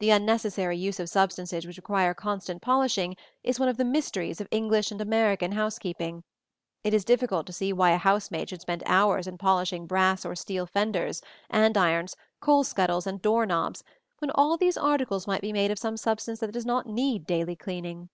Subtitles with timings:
[0.00, 4.48] The unnecessary use of substances which require constant polishing is one of the mysteries of
[4.50, 6.24] English and American housekeeping:
[6.84, 10.36] it is difficult to see why a housemaid should spend hours in polishing brass or
[10.36, 13.82] steel fenders, andirons, coal scuttles and door knobs,
[14.18, 17.56] when all these articles might be made of some substance that does not need daily
[17.56, 18.10] cleaning.